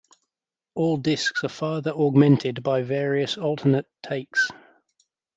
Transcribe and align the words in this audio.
All 0.73 0.97
discs 0.97 1.43
are 1.43 1.47
further 1.47 1.91
augmented 1.91 2.63
by 2.63 2.81
various 2.81 3.37
alternate 3.37 3.85
takes. 4.01 4.49